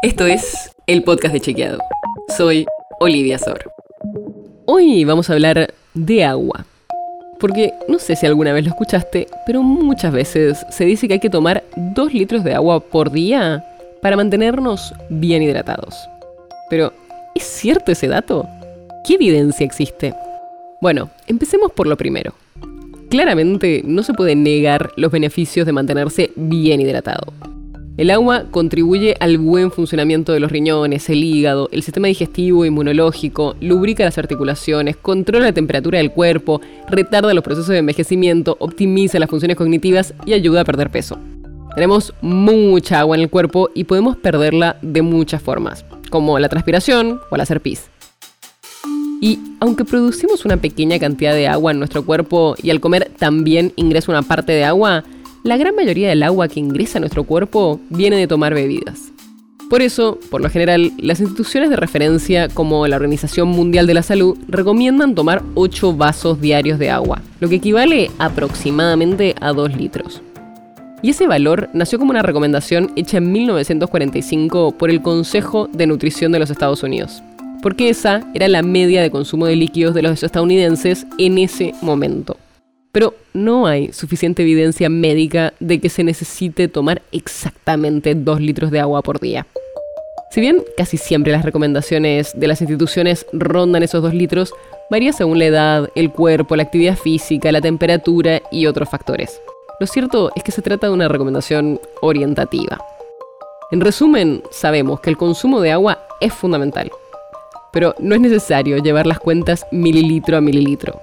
[0.00, 1.80] Esto es el podcast de Chequeado.
[2.36, 2.66] Soy
[3.00, 3.72] Olivia Sor.
[4.64, 6.66] Hoy vamos a hablar de agua.
[7.40, 11.20] Porque no sé si alguna vez lo escuchaste, pero muchas veces se dice que hay
[11.20, 13.64] que tomar 2 litros de agua por día
[14.00, 16.08] para mantenernos bien hidratados.
[16.70, 16.92] Pero,
[17.34, 18.48] ¿es cierto ese dato?
[19.04, 20.14] ¿Qué evidencia existe?
[20.80, 22.34] Bueno, empecemos por lo primero.
[23.10, 27.32] Claramente no se puede negar los beneficios de mantenerse bien hidratado.
[27.98, 33.56] El agua contribuye al buen funcionamiento de los riñones, el hígado, el sistema digestivo inmunológico,
[33.60, 39.28] lubrica las articulaciones, controla la temperatura del cuerpo, retarda los procesos de envejecimiento, optimiza las
[39.28, 41.18] funciones cognitivas y ayuda a perder peso.
[41.74, 47.18] Tenemos mucha agua en el cuerpo y podemos perderla de muchas formas, como la transpiración
[47.32, 47.90] o al hacer pis.
[49.20, 53.72] Y aunque producimos una pequeña cantidad de agua en nuestro cuerpo y al comer también
[53.74, 55.02] ingresa una parte de agua,
[55.48, 59.12] la gran mayoría del agua que ingresa a nuestro cuerpo viene de tomar bebidas.
[59.70, 64.02] Por eso, por lo general, las instituciones de referencia como la Organización Mundial de la
[64.02, 70.20] Salud recomiendan tomar 8 vasos diarios de agua, lo que equivale aproximadamente a 2 litros.
[71.00, 76.30] Y ese valor nació como una recomendación hecha en 1945 por el Consejo de Nutrición
[76.30, 77.22] de los Estados Unidos
[77.60, 82.36] porque esa era la media de consumo de líquidos de los estadounidenses en ese momento.
[82.92, 88.80] Pero no hay suficiente evidencia médica de que se necesite tomar exactamente 2 litros de
[88.80, 89.46] agua por día.
[90.30, 94.52] Si bien casi siempre las recomendaciones de las instituciones rondan esos 2 litros,
[94.90, 99.40] varía según la edad, el cuerpo, la actividad física, la temperatura y otros factores.
[99.80, 102.78] Lo cierto es que se trata de una recomendación orientativa.
[103.70, 106.90] En resumen, sabemos que el consumo de agua es fundamental,
[107.72, 111.00] pero no es necesario llevar las cuentas mililitro a mililitro.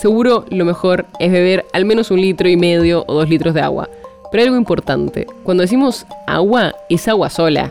[0.00, 3.60] Seguro lo mejor es beber al menos un litro y medio o dos litros de
[3.60, 3.90] agua.
[4.30, 7.70] Pero hay algo importante, cuando decimos agua, es agua sola.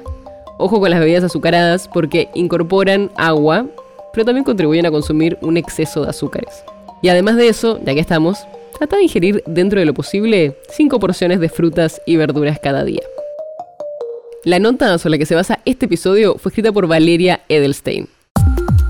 [0.60, 3.66] Ojo con las bebidas azucaradas porque incorporan agua,
[4.14, 6.64] pero también contribuyen a consumir un exceso de azúcares.
[7.02, 8.46] Y además de eso, ya que estamos,
[8.78, 13.02] trata de ingerir dentro de lo posible 5 porciones de frutas y verduras cada día.
[14.44, 18.08] La nota sobre la que se basa este episodio fue escrita por Valeria Edelstein.